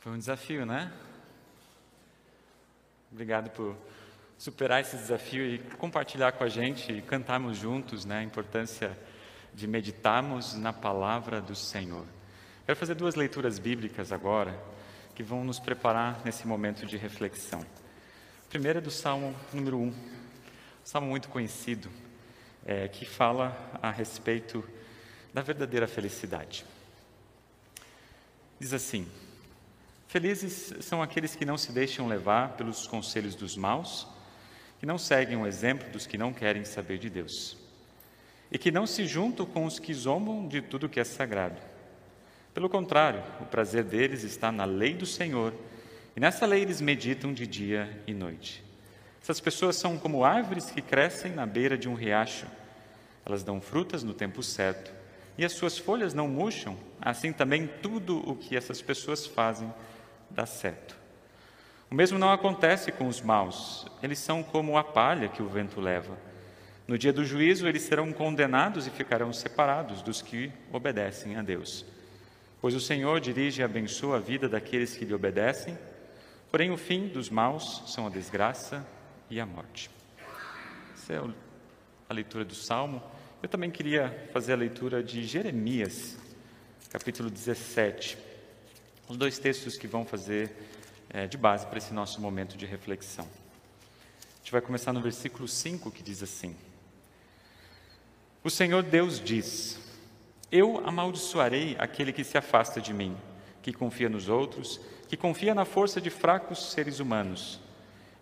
[0.00, 0.90] Foi um desafio, né?
[3.12, 3.76] Obrigado por
[4.38, 8.98] superar esse desafio e compartilhar com a gente e cantarmos juntos né, a importância
[9.52, 12.06] de meditarmos na palavra do Senhor.
[12.64, 14.58] Quero fazer duas leituras bíblicas agora
[15.14, 17.60] que vão nos preparar nesse momento de reflexão.
[17.60, 19.94] A primeira é do Salmo número 1, um
[20.82, 21.90] salmo muito conhecido,
[22.64, 24.66] é, que fala a respeito
[25.34, 26.64] da verdadeira felicidade.
[28.58, 29.06] Diz assim:
[30.10, 34.08] Felizes são aqueles que não se deixam levar pelos conselhos dos maus,
[34.80, 37.56] que não seguem o exemplo dos que não querem saber de Deus,
[38.50, 41.60] e que não se juntam com os que zombam de tudo que é sagrado.
[42.52, 45.54] Pelo contrário, o prazer deles está na lei do Senhor,
[46.16, 48.64] e nessa lei eles meditam de dia e noite.
[49.22, 52.46] Essas pessoas são como árvores que crescem na beira de um riacho.
[53.24, 54.92] Elas dão frutas no tempo certo,
[55.38, 59.72] e as suas folhas não murcham, assim também tudo o que essas pessoas fazem
[60.30, 60.96] dá certo.
[61.90, 65.80] O mesmo não acontece com os maus, eles são como a palha que o vento
[65.80, 66.16] leva.
[66.86, 71.84] No dia do juízo, eles serão condenados e ficarão separados dos que obedecem a Deus.
[72.60, 75.78] Pois o Senhor dirige e abençoa a vida daqueles que lhe obedecem,
[76.50, 78.86] porém o fim dos maus são a desgraça
[79.30, 79.90] e a morte.
[80.94, 81.22] Essa é
[82.08, 83.02] a leitura do Salmo.
[83.42, 86.18] Eu também queria fazer a leitura de Jeremias,
[86.90, 88.29] capítulo 17.
[89.10, 90.52] Os dois textos que vão fazer
[91.08, 93.24] é, de base para esse nosso momento de reflexão.
[93.24, 96.54] A gente vai começar no versículo 5 que diz assim:
[98.44, 99.80] O Senhor Deus diz:
[100.52, 103.16] Eu amaldiçoarei aquele que se afasta de mim,
[103.60, 107.58] que confia nos outros, que confia na força de fracos seres humanos.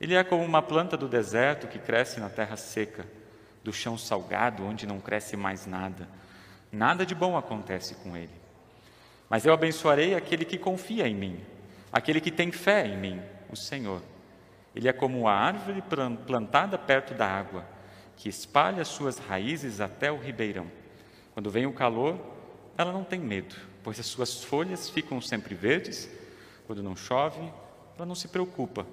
[0.01, 3.05] Ele é como uma planta do deserto que cresce na terra seca,
[3.63, 6.09] do chão salgado onde não cresce mais nada.
[6.73, 8.48] Nada de bom acontece com ele.
[9.29, 11.41] Mas eu abençoarei aquele que confia em mim,
[11.93, 14.03] aquele que tem fé em mim, o Senhor.
[14.75, 15.83] Ele é como uma árvore
[16.27, 17.65] plantada perto da água,
[18.17, 20.71] que espalha suas raízes até o ribeirão.
[21.35, 22.19] Quando vem o calor,
[22.77, 26.09] ela não tem medo, pois as suas folhas ficam sempre verdes.
[26.67, 27.41] Quando não chove,
[27.97, 28.87] ela não se preocupa,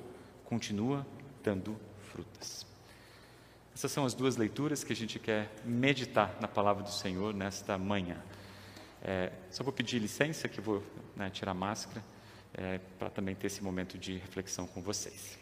[0.46, 1.06] continua
[1.44, 1.78] dando
[2.12, 2.66] frutas.
[3.76, 7.78] Essas são as duas leituras que a gente quer meditar na palavra do Senhor nesta
[7.78, 8.18] manhã.
[9.08, 10.84] É, só vou pedir licença, que vou
[11.16, 12.04] né, tirar a máscara,
[12.56, 15.38] é, para também ter esse momento de reflexão com vocês.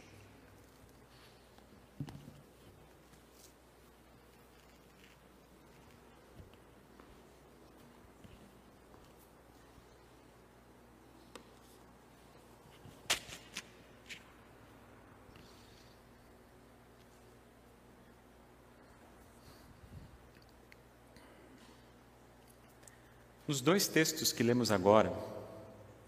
[23.53, 25.13] Nos dois textos que lemos agora,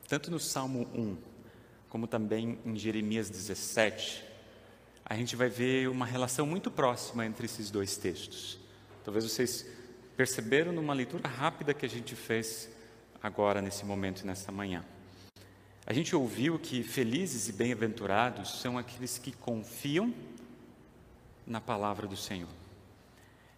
[0.07, 1.15] tanto no Salmo 1,
[1.89, 4.23] como também em Jeremias 17,
[5.05, 8.57] a gente vai ver uma relação muito próxima entre esses dois textos.
[9.03, 9.63] Talvez vocês
[10.17, 12.67] perceberam numa leitura rápida que a gente fez
[13.21, 14.83] agora, nesse momento nessa manhã.
[15.85, 20.11] A gente ouviu que felizes e bem-aventurados são aqueles que confiam
[21.45, 22.49] na palavra do Senhor.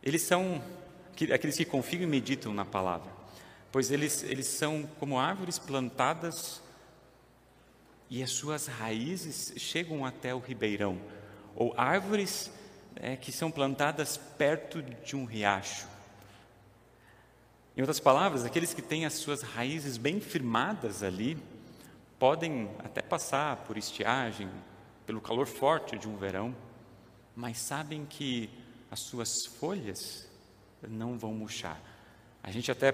[0.03, 0.61] Eles são
[1.33, 3.15] aqueles que confiam e meditam na palavra
[3.71, 6.61] pois eles, eles são como árvores plantadas
[8.09, 10.99] e as suas raízes chegam até o ribeirão,
[11.55, 12.51] ou árvores
[12.95, 15.87] é, que são plantadas perto de um riacho.
[17.75, 21.37] Em outras palavras, aqueles que têm as suas raízes bem firmadas ali,
[22.17, 24.49] podem até passar por estiagem,
[25.05, 26.55] pelo calor forte de um verão,
[27.35, 28.49] mas sabem que
[28.89, 30.27] as suas folhas
[30.87, 31.79] não vão murchar.
[32.41, 32.91] A gente até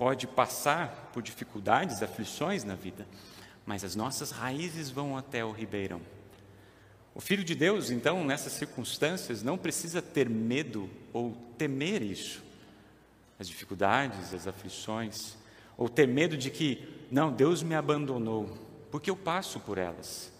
[0.00, 3.06] pode passar por dificuldades, aflições na vida,
[3.66, 6.00] mas as nossas raízes vão até o ribeirão.
[7.14, 12.42] O Filho de Deus, então, nessas circunstâncias, não precisa ter medo ou temer isso,
[13.38, 15.36] as dificuldades, as aflições,
[15.76, 18.56] ou ter medo de que, não, Deus me abandonou,
[18.90, 20.32] porque eu passo por elas,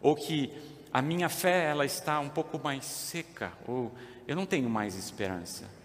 [0.00, 0.52] ou que
[0.92, 3.94] a minha fé ela está um pouco mais seca, ou
[4.26, 5.75] eu não tenho mais esperança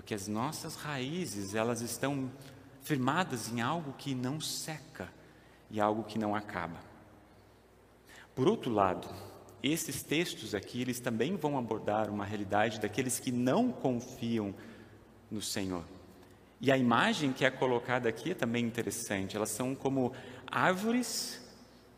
[0.00, 2.32] porque as nossas raízes, elas estão
[2.80, 5.12] firmadas em algo que não seca
[5.70, 6.80] e algo que não acaba.
[8.34, 9.06] Por outro lado,
[9.62, 14.54] esses textos aqui, eles também vão abordar uma realidade daqueles que não confiam
[15.30, 15.84] no Senhor.
[16.62, 19.36] E a imagem que é colocada aqui é também interessante.
[19.36, 20.14] Elas são como
[20.46, 21.46] árvores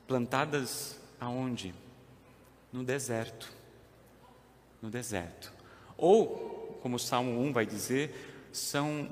[0.09, 1.73] plantadas aonde?
[2.73, 3.53] No deserto.
[4.83, 5.53] No deserto.
[5.97, 6.52] Ou
[6.83, 9.09] como o Salmo 1 vai dizer, são,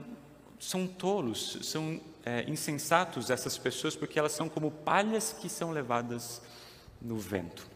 [0.58, 6.42] são tolos, são é, insensatos essas pessoas, porque elas são como palhas que são levadas
[7.00, 7.66] no vento.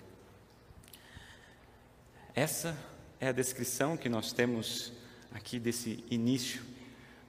[2.35, 2.77] Essa
[3.21, 4.93] é a descrição que nós temos
[5.33, 6.63] aqui desse início.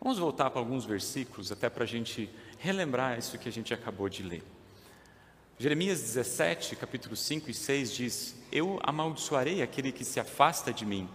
[0.02, 2.28] Vamos voltar para alguns versículos, até para a gente
[2.58, 4.44] relembrar isso que a gente acabou de ler.
[5.58, 11.08] Jeremias 17, capítulo 5 e 6 diz: Eu amaldiçoarei aquele que se afasta de mim,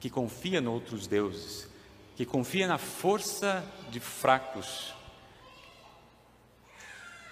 [0.00, 1.68] que confia em outros deuses,
[2.16, 4.94] que confia na força de fracos.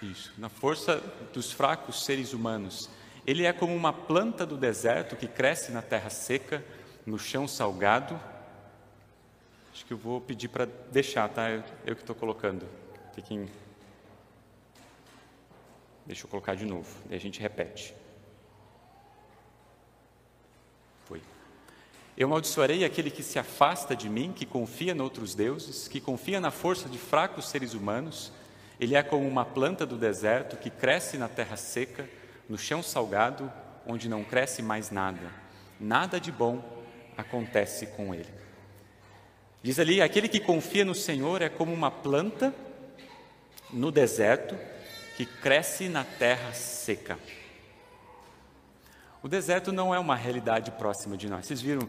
[0.01, 1.01] Isso, na força
[1.33, 2.89] dos fracos seres humanos.
[3.25, 6.63] Ele é como uma planta do deserto que cresce na terra seca,
[7.05, 8.19] no chão salgado.
[9.73, 11.49] Acho que eu vou pedir para deixar, tá?
[11.49, 12.67] Eu, eu que estou colocando.
[13.13, 13.49] Fiquem
[16.07, 17.93] Deixa eu colocar de novo, e a gente repete.
[22.17, 26.41] Eu amaldiçoarei aquele que se afasta de mim, que confia em outros deuses, que confia
[26.41, 28.31] na força de fracos seres humanos.
[28.79, 32.09] Ele é como uma planta do deserto que cresce na terra seca,
[32.49, 33.53] no chão salgado,
[33.85, 35.31] onde não cresce mais nada.
[35.79, 36.83] Nada de bom
[37.15, 38.33] acontece com ele.
[39.61, 42.51] Diz ali: aquele que confia no Senhor é como uma planta
[43.71, 44.57] no deserto
[45.15, 47.19] que cresce na terra seca.
[49.21, 51.45] O deserto não é uma realidade próxima de nós.
[51.45, 51.87] Vocês viram?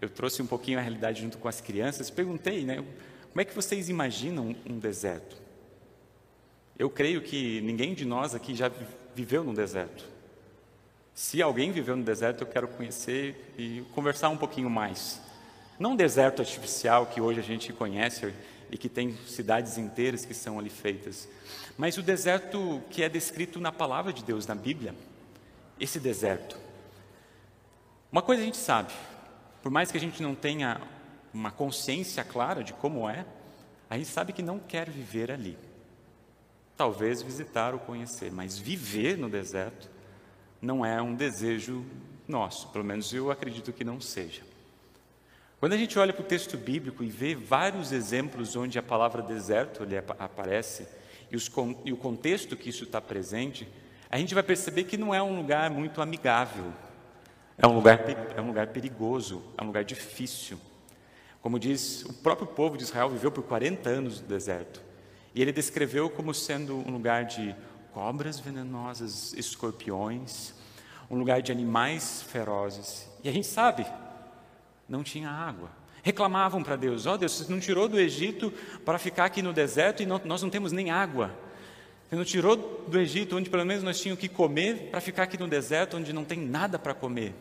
[0.00, 2.10] Eu trouxe um pouquinho a realidade junto com as crianças.
[2.10, 2.76] Perguntei, né?
[2.76, 5.36] Como é que vocês imaginam um deserto?
[6.78, 8.70] Eu creio que ninguém de nós aqui já
[9.14, 10.04] viveu no deserto.
[11.14, 15.20] Se alguém viveu no deserto, eu quero conhecer e conversar um pouquinho mais.
[15.78, 18.32] Não um deserto artificial que hoje a gente conhece
[18.70, 21.28] e que tem cidades inteiras que são ali feitas,
[21.78, 24.94] mas o deserto que é descrito na palavra de Deus, na Bíblia,
[25.78, 26.58] esse deserto.
[28.10, 28.92] Uma coisa a gente sabe,
[29.62, 30.80] por mais que a gente não tenha
[31.32, 33.26] uma consciência clara de como é,
[33.90, 35.56] a gente sabe que não quer viver ali.
[36.76, 39.90] Talvez visitar ou conhecer, mas viver no deserto
[40.60, 41.84] não é um desejo
[42.26, 44.42] nosso, pelo menos eu acredito que não seja.
[45.60, 49.22] Quando a gente olha para o texto bíblico e vê vários exemplos onde a palavra
[49.22, 50.86] deserto ali aparece,
[51.30, 51.50] e, os,
[51.84, 53.66] e o contexto que isso está presente,
[54.10, 56.72] a gente vai perceber que não é um lugar muito amigável,
[57.58, 58.00] é um lugar,
[58.36, 60.58] é um lugar perigoso, é um lugar difícil.
[61.40, 64.82] Como diz, o próprio povo de Israel viveu por 40 anos no deserto.
[65.34, 67.54] E ele descreveu como sendo um lugar de
[67.92, 70.52] cobras venenosas, escorpiões,
[71.10, 73.08] um lugar de animais ferozes.
[73.22, 73.86] E a gente sabe,
[74.88, 75.70] não tinha água
[76.06, 78.52] reclamavam para Deus: Ó oh, Deus, você não tirou do Egito
[78.84, 81.34] para ficar aqui no deserto e não, nós não temos nem água.
[82.08, 82.56] Você não tirou
[82.86, 86.12] do Egito, onde pelo menos nós tínhamos que comer, para ficar aqui no deserto, onde
[86.12, 87.34] não tem nada para comer.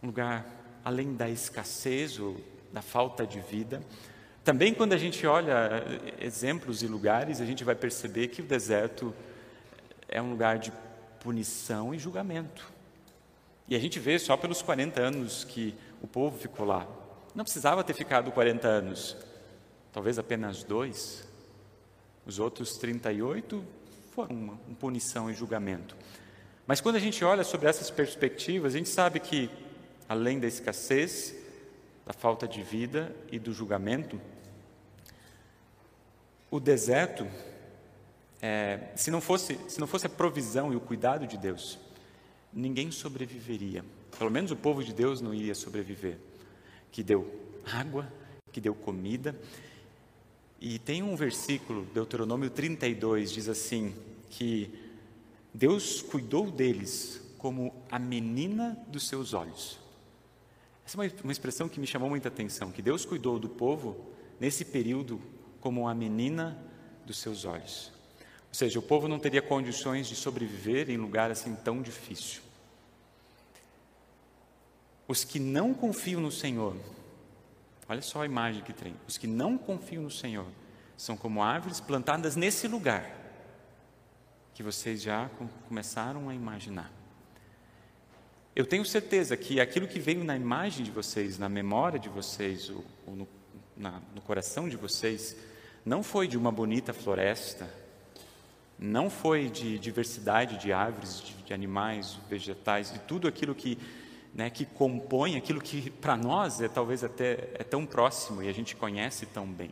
[0.00, 0.46] Um lugar
[0.84, 2.40] além da escassez ou
[2.72, 3.82] da falta de vida.
[4.44, 5.84] Também, quando a gente olha
[6.18, 9.12] eh, exemplos e lugares, a gente vai perceber que o deserto
[10.08, 10.72] é um lugar de
[11.18, 12.66] punição e julgamento.
[13.68, 16.86] E a gente vê só pelos 40 anos que o povo ficou lá.
[17.34, 19.16] Não precisava ter ficado 40 anos,
[19.92, 21.29] talvez apenas dois.
[22.30, 23.60] Os outros 38
[24.12, 25.96] foram uma, uma punição e julgamento.
[26.64, 29.50] Mas quando a gente olha sobre essas perspectivas, a gente sabe que,
[30.08, 31.34] além da escassez,
[32.06, 34.20] da falta de vida e do julgamento,
[36.48, 37.26] o deserto,
[38.40, 41.80] é, se, não fosse, se não fosse a provisão e o cuidado de Deus,
[42.52, 43.84] ninguém sobreviveria.
[44.16, 46.16] Pelo menos o povo de Deus não iria sobreviver.
[46.92, 47.28] Que deu
[47.66, 48.06] água,
[48.52, 49.34] que deu comida.
[50.60, 53.94] E tem um versículo, Deuteronômio 32, diz assim:
[54.28, 54.70] que
[55.52, 59.78] Deus cuidou deles como a menina dos seus olhos.
[60.86, 64.64] Essa é uma expressão que me chamou muita atenção, que Deus cuidou do povo nesse
[64.64, 65.20] período
[65.60, 66.56] como a menina
[67.06, 67.92] dos seus olhos.
[68.48, 72.42] Ou seja, o povo não teria condições de sobreviver em lugar assim tão difícil.
[75.06, 76.76] Os que não confiam no Senhor,
[77.90, 78.94] olha só a imagem que tem.
[79.08, 80.46] Os que não confiam no Senhor
[80.96, 83.18] são como árvores plantadas nesse lugar
[84.54, 85.28] que vocês já
[85.66, 86.92] começaram a imaginar.
[88.54, 92.70] Eu tenho certeza que aquilo que veio na imagem de vocês, na memória de vocês,
[92.70, 93.28] ou, ou no,
[93.76, 95.36] na, no coração de vocês,
[95.84, 97.68] não foi de uma bonita floresta,
[98.78, 103.76] não foi de diversidade de árvores, de, de animais, vegetais, de tudo aquilo que,
[104.32, 108.52] né, que compõe aquilo que para nós é talvez até é tão próximo e a
[108.52, 109.70] gente conhece tão bem.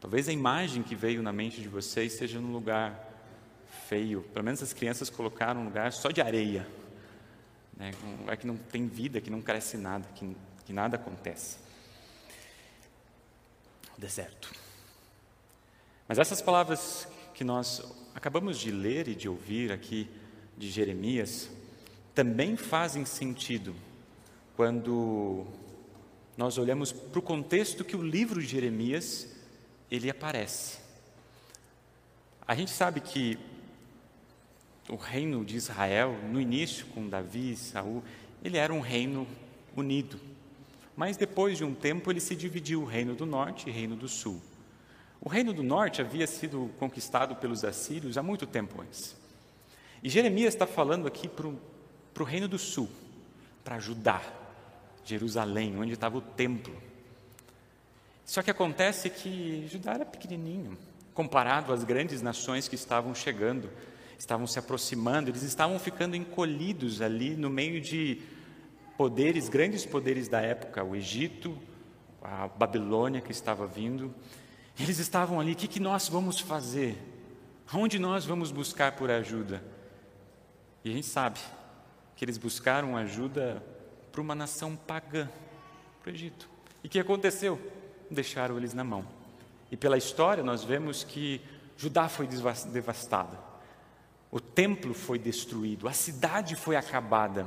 [0.00, 3.06] Talvez a imagem que veio na mente de vocês seja num lugar
[3.88, 6.66] feio, pelo menos as crianças colocaram um lugar só de areia,
[7.76, 11.58] né, um lugar que não tem vida, que não cresce nada, que, que nada acontece.
[13.96, 14.52] deserto.
[16.06, 17.82] Mas essas palavras que nós
[18.14, 20.08] acabamos de ler e de ouvir aqui
[20.56, 21.50] de Jeremias
[22.18, 23.72] também fazem sentido
[24.56, 25.46] quando
[26.36, 29.36] nós olhamos para o contexto que o livro de Jeremias
[29.88, 30.78] ele aparece.
[32.44, 33.38] A gente sabe que
[34.88, 38.02] o reino de Israel, no início com Davi e Saul,
[38.42, 39.24] ele era um reino
[39.76, 40.18] unido.
[40.96, 43.94] Mas depois de um tempo ele se dividiu, o reino do norte e o reino
[43.94, 44.42] do sul.
[45.20, 49.16] O reino do norte havia sido conquistado pelos assírios há muito tempo antes.
[50.02, 51.46] E Jeremias está falando aqui para
[52.22, 52.88] o reino do sul,
[53.64, 54.22] para Judá,
[55.04, 56.74] Jerusalém, onde estava o templo.
[58.24, 60.76] Só que acontece que Judá era pequenininho,
[61.14, 63.70] comparado às grandes nações que estavam chegando,
[64.18, 68.20] estavam se aproximando, eles estavam ficando encolhidos ali no meio de
[68.96, 71.56] poderes, grandes poderes da época, o Egito,
[72.22, 74.14] a Babilônia que estava vindo,
[74.78, 76.96] eles estavam ali, o que, que nós vamos fazer?
[77.72, 79.62] Onde nós vamos buscar por ajuda?
[80.84, 81.38] E a gente sabe
[82.18, 83.62] que eles buscaram ajuda
[84.10, 85.30] para uma nação pagã,
[86.02, 86.50] para o Egito.
[86.82, 87.60] E o que aconteceu?
[88.10, 89.06] Deixaram eles na mão.
[89.70, 91.40] E pela história nós vemos que
[91.76, 93.38] Judá foi devastada,
[94.32, 97.46] o templo foi destruído, a cidade foi acabada.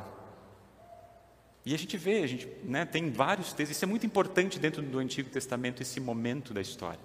[1.66, 4.82] E a gente vê, a gente né, tem vários textos, isso é muito importante dentro
[4.82, 7.00] do Antigo Testamento, esse momento da história.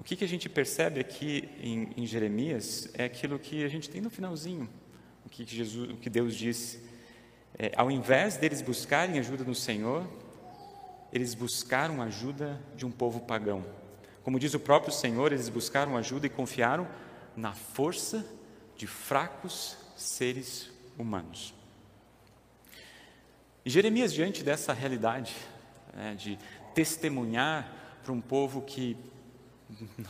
[0.00, 3.90] O que, que a gente percebe aqui em, em, Jeremias é aquilo que a gente
[3.90, 4.66] tem no finalzinho,
[5.26, 6.80] o que, Jesus, o que Deus disse.
[7.58, 10.08] É, ao invés deles buscarem ajuda no Senhor,
[11.12, 13.62] eles buscaram ajuda de um povo pagão.
[14.22, 16.88] Como diz o próprio Senhor, eles buscaram ajuda e confiaram
[17.36, 18.24] na força
[18.78, 21.52] de fracos seres humanos.
[23.66, 25.36] E Jeremias, diante dessa realidade,
[25.92, 26.38] né, de
[26.74, 27.70] testemunhar
[28.02, 28.96] para um povo que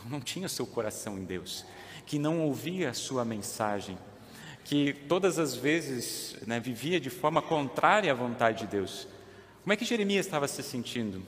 [0.09, 1.65] não tinha seu coração em Deus,
[2.05, 3.97] que não ouvia a sua mensagem,
[4.63, 9.07] que todas as vezes né, vivia de forma contrária à vontade de Deus.
[9.63, 11.23] Como é que Jeremias estava se sentindo?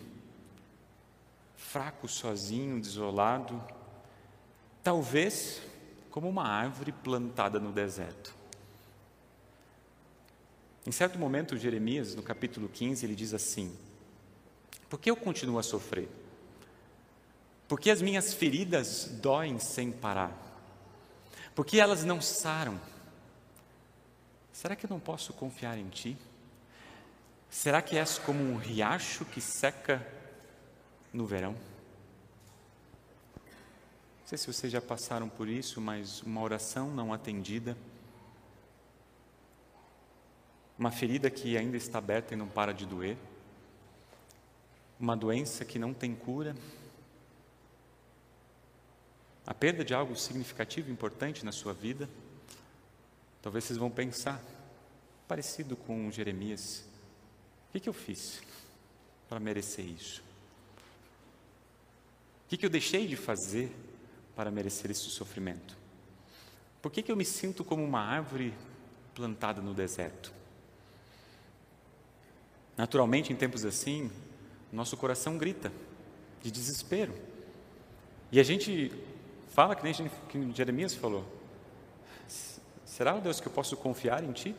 [1.55, 3.61] Fraco, sozinho, desolado,
[4.83, 5.61] talvez
[6.11, 8.35] como uma árvore plantada no deserto.
[10.85, 13.73] Em certo momento, Jeremias, no capítulo 15, ele diz assim:
[14.89, 16.09] Por que eu continuo a sofrer?
[17.73, 20.31] Por que as minhas feridas doem sem parar?
[21.55, 22.79] Por que elas não saram?
[24.51, 26.15] Será que eu não posso confiar em Ti?
[27.49, 30.07] Será que és como um riacho que seca
[31.11, 31.53] no verão?
[33.37, 37.75] Não sei se vocês já passaram por isso, mas uma oração não atendida
[40.77, 43.17] uma ferida que ainda está aberta e não para de doer,
[44.99, 46.55] uma doença que não tem cura,
[49.45, 52.09] a perda de algo significativo, importante na sua vida.
[53.41, 54.41] Talvez vocês vão pensar,
[55.27, 56.85] parecido com Jeremias,
[57.69, 58.41] o que, que eu fiz
[59.27, 60.23] para merecer isso?
[62.45, 63.75] O que, que eu deixei de fazer
[64.35, 65.75] para merecer esse sofrimento?
[66.81, 68.53] Por que, que eu me sinto como uma árvore
[69.15, 70.33] plantada no deserto?
[72.77, 74.11] Naturalmente, em tempos assim,
[74.71, 75.71] nosso coração grita
[76.41, 77.13] de desespero.
[78.31, 78.91] E a gente
[79.53, 81.23] fala que nem que Jeremias falou:
[82.83, 84.55] Será, Deus, que eu posso confiar em Ti?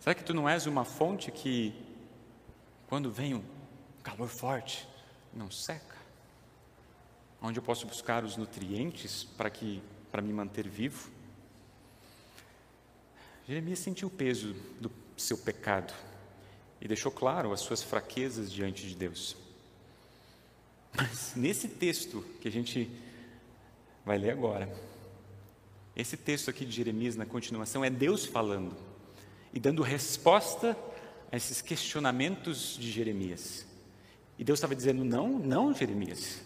[0.00, 1.74] Será que Tu não és uma fonte que,
[2.88, 3.44] quando vem um
[4.02, 4.88] calor forte,
[5.32, 5.96] não seca?
[7.40, 11.10] Onde eu posso buscar os nutrientes para que para me manter vivo?
[13.46, 15.94] Jeremias sentiu o peso do seu pecado
[16.80, 19.36] e deixou claro as suas fraquezas diante de Deus.
[20.94, 22.90] Mas nesse texto que a gente
[24.04, 24.72] vai ler agora,
[25.94, 28.76] esse texto aqui de Jeremias na continuação é Deus falando
[29.52, 30.76] e dando resposta
[31.30, 33.66] a esses questionamentos de Jeremias.
[34.38, 36.40] E Deus estava dizendo: Não, não, Jeremias,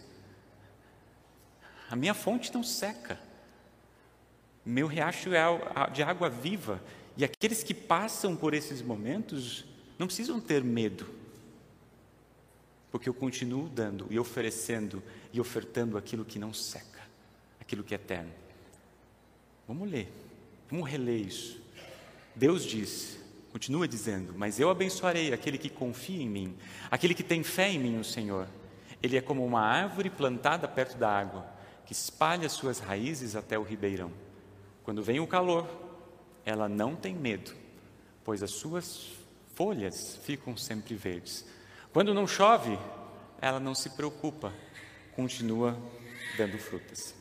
[1.88, 3.18] a minha fonte não seca,
[4.64, 5.44] meu riacho é
[5.92, 6.82] de água viva,
[7.16, 9.64] e aqueles que passam por esses momentos
[9.98, 11.06] não precisam ter medo,
[12.94, 17.00] porque eu continuo dando e oferecendo e ofertando aquilo que não seca,
[17.60, 18.30] aquilo que é eterno.
[19.66, 20.08] Vamos ler,
[20.70, 21.60] vamos reler isso.
[22.36, 23.18] Deus diz,
[23.50, 26.56] continua dizendo: Mas eu abençoarei aquele que confia em mim,
[26.88, 28.46] aquele que tem fé em mim, o Senhor.
[29.02, 31.44] Ele é como uma árvore plantada perto da água,
[31.84, 34.12] que espalha suas raízes até o ribeirão.
[34.84, 35.68] Quando vem o calor,
[36.44, 37.56] ela não tem medo,
[38.22, 39.08] pois as suas
[39.52, 41.44] folhas ficam sempre verdes.
[41.94, 42.76] Quando não chove,
[43.40, 44.52] ela não se preocupa,
[45.14, 45.78] continua
[46.36, 47.14] dando frutas.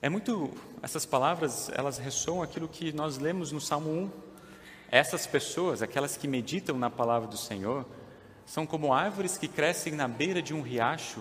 [0.00, 4.10] É muito, essas palavras, elas ressoam aquilo que nós lemos no Salmo 1.
[4.92, 7.84] Essas pessoas, aquelas que meditam na palavra do Senhor,
[8.46, 11.20] são como árvores que crescem na beira de um riacho,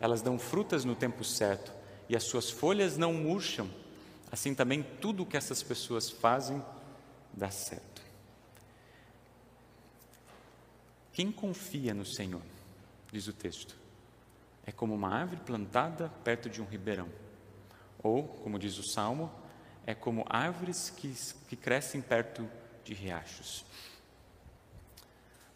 [0.00, 1.70] elas dão frutas no tempo certo
[2.08, 3.68] e as suas folhas não murcham.
[4.32, 6.64] Assim também tudo o que essas pessoas fazem
[7.34, 7.89] dá certo.
[11.12, 12.42] Quem confia no Senhor,
[13.12, 13.76] diz o texto,
[14.64, 17.08] é como uma árvore plantada perto de um ribeirão.
[18.02, 19.30] Ou, como diz o Salmo,
[19.86, 21.14] é como árvores que,
[21.48, 22.48] que crescem perto
[22.84, 23.64] de riachos.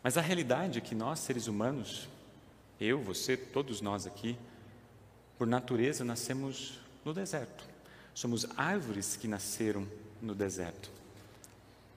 [0.03, 2.09] Mas a realidade é que nós, seres humanos,
[2.81, 4.37] eu, você, todos nós aqui,
[5.39, 7.65] por natureza nascemos no deserto.
[8.13, 9.89] Somos árvores que nasceram
[10.21, 10.91] no deserto.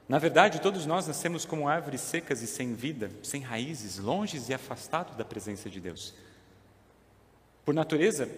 [0.07, 4.53] Na verdade, todos nós nascemos como árvores secas e sem vida, sem raízes, longes e
[4.53, 6.13] afastados da presença de Deus.
[7.65, 8.29] Por natureza,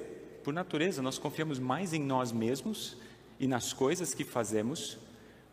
[0.43, 2.97] por natureza, nós confiamos mais em nós mesmos
[3.39, 4.97] e nas coisas que fazemos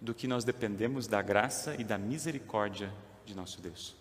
[0.01, 2.91] do que nós dependemos da graça e da misericórdia
[3.27, 3.95] de nosso Deus.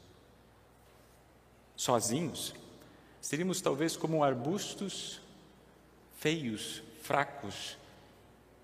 [1.75, 2.53] Sozinhos,
[3.19, 5.19] seríamos talvez como arbustos
[6.17, 7.77] feios, fracos,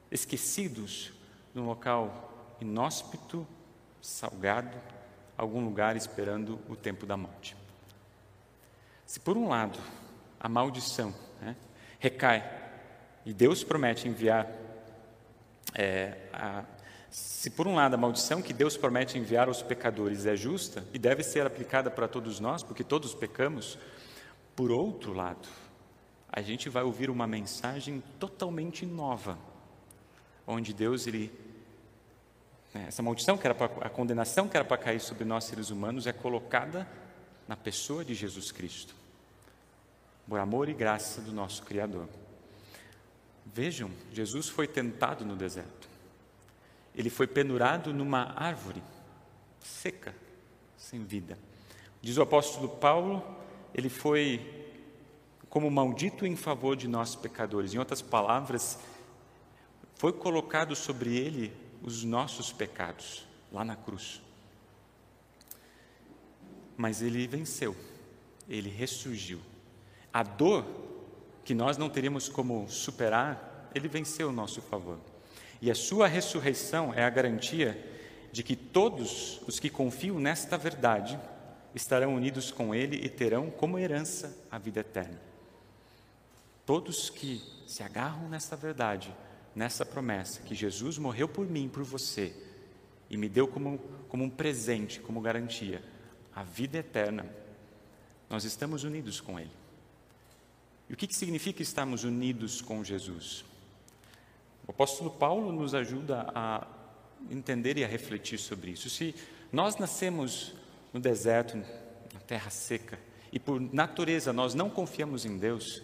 [0.09, 1.11] esquecidos
[1.53, 2.30] num local
[2.61, 3.45] inóspito,
[4.01, 4.77] salgado,
[5.37, 7.55] algum lugar esperando o tempo da morte.
[9.05, 9.79] Se por um lado
[10.39, 11.55] a maldição né,
[11.99, 12.59] recai
[13.25, 14.47] e Deus promete enviar
[15.73, 16.63] é, a,
[17.09, 20.99] se por um lado a maldição que Deus promete enviar aos pecadores é justa e
[20.99, 23.77] deve ser aplicada para todos nós, porque todos pecamos,
[24.55, 25.47] por outro lado,
[26.31, 29.37] a gente vai ouvir uma mensagem totalmente nova,
[30.47, 31.29] onde Deus ele
[32.73, 36.07] essa maldição que era pra, a condenação que era para cair sobre nós seres humanos
[36.07, 36.87] é colocada
[37.47, 38.95] na pessoa de Jesus Cristo,
[40.27, 42.07] por amor e graça do nosso Criador.
[43.45, 45.89] Vejam, Jesus foi tentado no deserto.
[46.95, 48.81] Ele foi pendurado numa árvore
[49.59, 50.15] seca,
[50.77, 51.37] sem vida.
[52.01, 53.23] Diz o apóstolo Paulo,
[53.73, 54.61] ele foi
[55.49, 57.73] como maldito em favor de nós pecadores.
[57.73, 58.79] Em outras palavras,
[59.95, 64.21] foi colocado sobre ele os nossos pecados, lá na cruz.
[66.77, 67.75] Mas ele venceu,
[68.47, 69.39] ele ressurgiu.
[70.13, 70.65] A dor
[71.43, 74.99] que nós não teríamos como superar, ele venceu o nosso favor.
[75.61, 77.91] E a sua ressurreição é a garantia
[78.31, 81.19] de que todos os que confiam nesta verdade
[81.75, 85.19] estarão unidos com Ele e terão como herança a vida eterna.
[86.65, 89.13] Todos que se agarram nesta verdade,
[89.55, 92.33] nessa promessa, que Jesus morreu por mim, por você,
[93.09, 95.83] e me deu como, como um presente, como garantia,
[96.33, 97.25] a vida eterna,
[98.29, 99.51] nós estamos unidos com Ele.
[100.89, 103.43] E o que, que significa estarmos unidos com Jesus?
[104.67, 106.65] O apóstolo Paulo nos ajuda a
[107.29, 108.89] entender e a refletir sobre isso.
[108.89, 109.13] Se
[109.51, 110.53] nós nascemos
[110.93, 112.97] no deserto, na terra seca,
[113.31, 115.81] e por natureza nós não confiamos em Deus,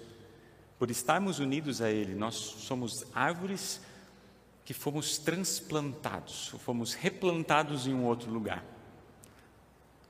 [0.79, 3.81] por estarmos unidos a Ele, nós somos árvores
[4.63, 8.63] que fomos transplantados, fomos replantados em um outro lugar.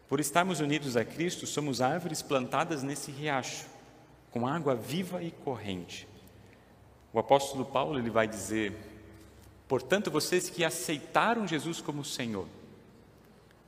[0.10, 3.66] Por estarmos unidos a Cristo, somos árvores plantadas nesse riacho,
[4.32, 6.08] com água viva e corrente.
[7.14, 8.74] O apóstolo Paulo ele vai dizer:
[9.68, 12.48] Portanto, vocês que aceitaram Jesus como Senhor,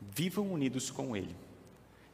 [0.02, 1.36] vivam unidos com Ele,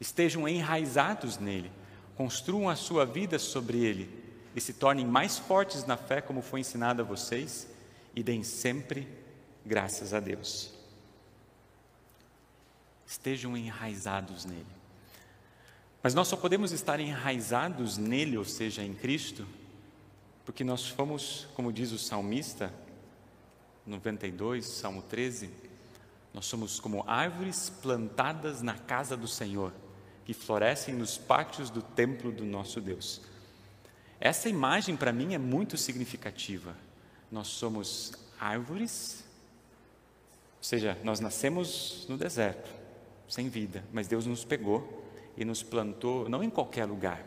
[0.00, 1.72] estejam enraizados nele,
[2.14, 4.25] construam a sua vida sobre Ele
[4.56, 7.68] e se tornem mais fortes na fé, como foi ensinado a vocês,
[8.14, 9.06] e deem sempre
[9.66, 10.72] graças a Deus.
[13.06, 14.66] Estejam enraizados nele.
[16.02, 19.46] Mas nós só podemos estar enraizados nele, ou seja, em Cristo,
[20.46, 22.72] porque nós fomos, como diz o salmista,
[23.84, 25.50] 92, Salmo 13,
[26.32, 29.72] nós somos como árvores plantadas na casa do Senhor,
[30.24, 33.20] que florescem nos pátios do templo do nosso Deus.
[34.20, 36.76] Essa imagem para mim é muito significativa.
[37.30, 39.24] Nós somos árvores,
[40.58, 42.70] ou seja, nós nascemos no deserto,
[43.28, 45.04] sem vida, mas Deus nos pegou
[45.36, 47.24] e nos plantou não em qualquer lugar,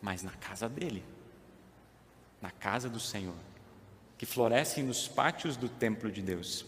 [0.00, 1.04] mas na casa dele
[2.42, 3.36] na casa do Senhor,
[4.18, 6.66] que florescem nos pátios do templo de Deus.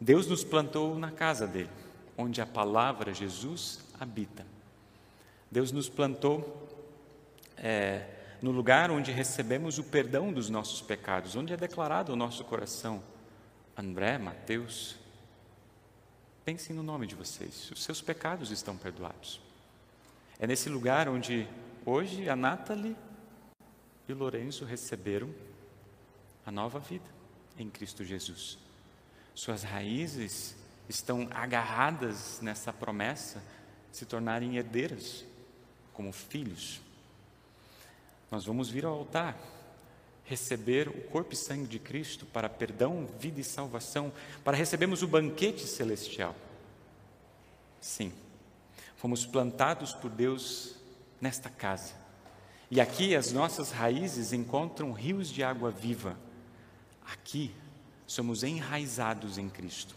[0.00, 1.68] Deus nos plantou na casa dele,
[2.16, 4.46] onde a palavra Jesus habita.
[5.50, 6.79] Deus nos plantou
[7.60, 8.06] é,
[8.42, 13.02] no lugar onde recebemos o perdão dos nossos pecados, onde é declarado o nosso coração.
[13.76, 14.98] André, Mateus,
[16.44, 19.40] Pensem no nome de vocês, os seus pecados estão perdoados.
[20.38, 21.46] É nesse lugar onde
[21.84, 22.96] hoje a Nathalie
[24.08, 25.32] e o Lourenço receberam
[26.44, 27.04] a nova vida
[27.58, 28.58] em Cristo Jesus.
[29.34, 30.56] Suas raízes
[30.88, 33.42] estão agarradas nessa promessa
[33.90, 35.24] de se tornarem herdeiras,
[35.92, 36.80] como filhos.
[38.30, 39.36] Nós vamos vir ao altar,
[40.24, 44.12] receber o corpo e sangue de Cristo para perdão, vida e salvação,
[44.44, 46.36] para recebermos o banquete celestial.
[47.80, 48.12] Sim,
[48.96, 50.76] fomos plantados por Deus
[51.20, 51.94] nesta casa.
[52.70, 56.16] E aqui as nossas raízes encontram rios de água viva.
[57.04, 57.52] Aqui
[58.06, 59.96] somos enraizados em Cristo.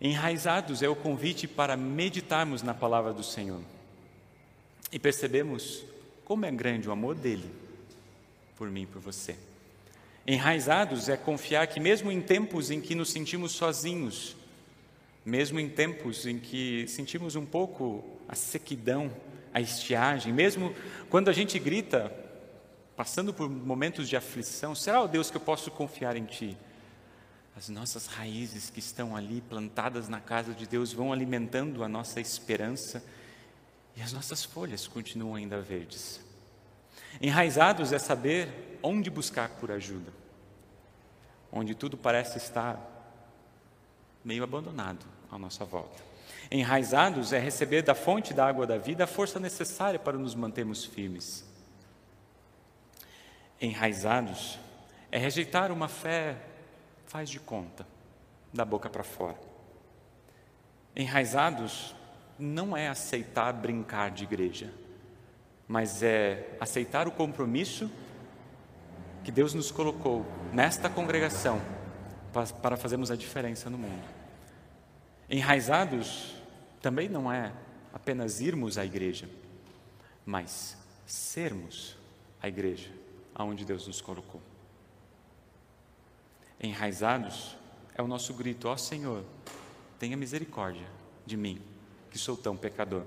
[0.00, 3.60] Enraizados é o convite para meditarmos na palavra do Senhor
[4.92, 5.82] e percebemos
[6.26, 7.48] como é grande o amor dele
[8.56, 9.36] por mim e por você.
[10.26, 14.36] Enraizados é confiar que, mesmo em tempos em que nos sentimos sozinhos,
[15.24, 19.08] mesmo em tempos em que sentimos um pouco a sequidão,
[19.54, 20.74] a estiagem, mesmo
[21.08, 22.12] quando a gente grita,
[22.96, 26.56] passando por momentos de aflição, será, ó Deus, que eu posso confiar em Ti?
[27.56, 32.20] As nossas raízes que estão ali plantadas na casa de Deus vão alimentando a nossa
[32.20, 33.00] esperança
[33.96, 36.20] e as nossas folhas continuam ainda verdes.
[37.20, 40.12] Enraizados é saber onde buscar por ajuda,
[41.50, 42.78] onde tudo parece estar
[44.22, 46.04] meio abandonado à nossa volta.
[46.50, 50.84] Enraizados é receber da fonte da água da vida a força necessária para nos mantermos
[50.84, 51.44] firmes
[53.60, 54.58] enraizados
[55.10, 56.36] é rejeitar uma fé
[57.06, 57.86] faz de conta,
[58.52, 59.38] da boca para fora.
[60.94, 61.94] Enraizados
[62.38, 64.72] não é aceitar brincar de igreja,
[65.66, 67.90] mas é aceitar o compromisso
[69.24, 71.60] que Deus nos colocou nesta congregação
[72.62, 74.04] para fazermos a diferença no mundo.
[75.28, 76.36] Enraizados
[76.80, 77.52] também não é
[77.92, 79.28] apenas irmos à igreja,
[80.24, 81.96] mas sermos
[82.40, 82.90] a igreja
[83.34, 84.40] aonde Deus nos colocou.
[86.60, 87.56] Enraizados
[87.94, 89.24] é o nosso grito: Ó oh, Senhor,
[89.98, 90.86] tenha misericórdia
[91.24, 91.60] de mim,
[92.16, 93.02] que sou tão pecador.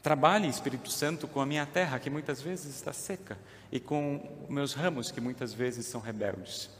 [0.00, 3.36] Trabalhe, Espírito Santo, com a minha terra, que muitas vezes está seca,
[3.72, 6.70] e com meus ramos, que muitas vezes são rebeldes.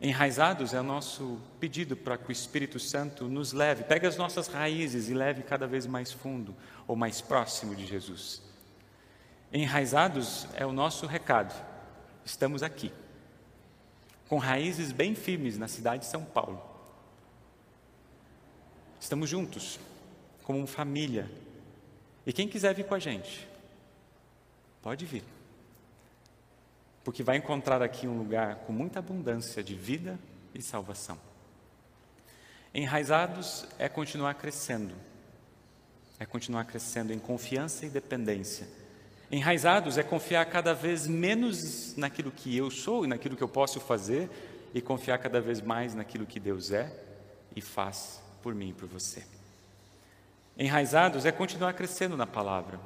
[0.00, 4.46] Enraizados é o nosso pedido para que o Espírito Santo nos leve, pegue as nossas
[4.46, 6.54] raízes e leve cada vez mais fundo
[6.86, 8.40] ou mais próximo de Jesus.
[9.52, 11.52] Enraizados é o nosso recado.
[12.24, 12.92] Estamos aqui,
[14.28, 16.70] com raízes bem firmes na cidade de São Paulo.
[19.00, 19.80] Estamos juntos,
[20.50, 21.30] como família.
[22.26, 23.46] E quem quiser vir com a gente,
[24.82, 25.22] pode vir.
[27.04, 30.18] Porque vai encontrar aqui um lugar com muita abundância de vida
[30.52, 31.16] e salvação.
[32.74, 34.94] Enraizados é continuar crescendo,
[36.18, 38.66] é continuar crescendo em confiança e dependência
[39.30, 43.78] Enraizados é confiar cada vez menos naquilo que eu sou e naquilo que eu posso
[43.78, 44.28] fazer
[44.74, 46.92] e confiar cada vez mais naquilo que Deus é
[47.54, 49.22] e faz por mim e por você.
[50.56, 52.78] Enraizados é continuar crescendo na palavra,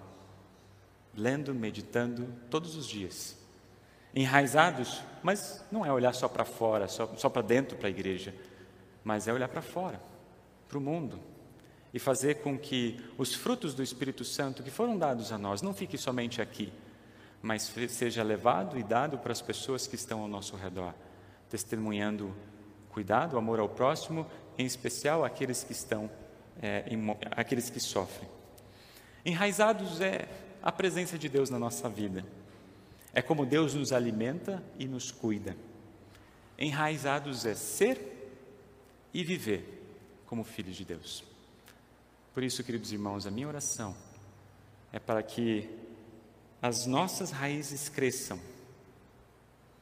[1.14, 3.36] lendo, meditando todos os dias.
[4.14, 8.34] Enraizados, mas não é olhar só para fora, só, só para dentro para a igreja,
[9.02, 10.00] mas é olhar para fora,
[10.68, 11.18] para o mundo,
[11.92, 15.74] e fazer com que os frutos do Espírito Santo que foram dados a nós não
[15.74, 16.72] fiquem somente aqui,
[17.42, 20.94] mas seja levado e dado para as pessoas que estão ao nosso redor,
[21.50, 22.34] testemunhando
[22.88, 26.08] cuidado, amor ao próximo, em especial aqueles que estão,
[26.62, 26.98] é, em,
[27.30, 28.28] aqueles que sofrem.
[29.24, 30.28] Enraizados é
[30.62, 32.24] a presença de Deus na nossa vida.
[33.12, 35.56] É como Deus nos alimenta e nos cuida.
[36.58, 38.14] Enraizados é ser
[39.12, 39.74] e viver
[40.26, 41.24] como filhos de Deus.
[42.32, 43.94] Por isso, queridos irmãos, a minha oração
[44.92, 45.68] é para que
[46.60, 48.40] as nossas raízes cresçam,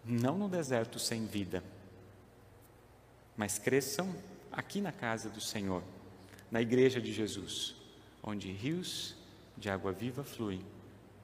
[0.04, 1.62] não no deserto sem vida,
[3.36, 4.14] mas cresçam
[4.50, 5.82] aqui na casa do Senhor,
[6.52, 7.74] na igreja de Jesus,
[8.22, 9.16] onde rios
[9.56, 10.62] de água viva fluem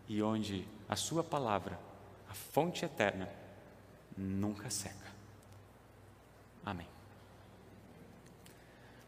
[0.09, 1.79] e onde a Sua palavra,
[2.31, 3.29] a fonte eterna,
[4.17, 5.07] nunca seca.
[6.65, 6.89] Amém.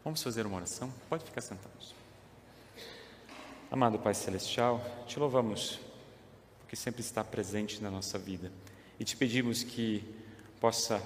[0.03, 0.93] Vamos fazer uma oração?
[1.09, 1.95] Pode ficar sentados.
[3.71, 5.79] Amado Pai Celestial, te louvamos
[6.59, 8.51] porque sempre está presente na nossa vida
[8.99, 10.03] e te pedimos que
[10.59, 11.01] possa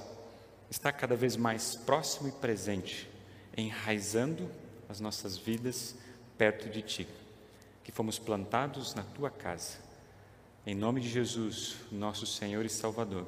[0.69, 3.10] estar cada vez mais próximo e presente,
[3.56, 4.51] enraizando
[4.89, 5.95] as nossas vidas
[6.38, 7.08] perto de Ti,
[7.84, 9.78] que fomos plantados na Tua casa.
[10.65, 13.26] Em nome de Jesus, nosso Senhor e Salvador.